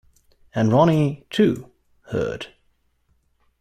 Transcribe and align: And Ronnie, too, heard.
And 0.55 0.73
Ronnie, 0.73 1.27
too, 1.29 1.69
heard. 2.07 2.47